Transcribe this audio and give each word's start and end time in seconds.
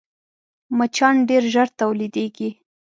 مچان 0.77 1.15
ډېر 1.29 1.43
ژر 1.53 1.67
تولیدېږي 1.79 2.49